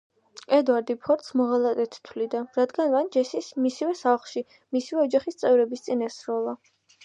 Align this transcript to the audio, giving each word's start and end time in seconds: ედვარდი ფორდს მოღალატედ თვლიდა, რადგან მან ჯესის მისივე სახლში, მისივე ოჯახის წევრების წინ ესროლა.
ედვარდი 0.59 0.95
ფორდს 1.03 1.29
მოღალატედ 1.41 1.97
თვლიდა, 2.07 2.41
რადგან 2.57 2.91
მან 2.95 3.13
ჯესის 3.17 3.53
მისივე 3.69 3.95
სახლში, 4.03 4.47
მისივე 4.79 5.07
ოჯახის 5.07 5.41
წევრების 5.45 5.89
წინ 5.89 6.07
ესროლა. 6.13 6.61